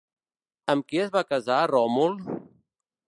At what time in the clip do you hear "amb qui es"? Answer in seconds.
0.75-1.13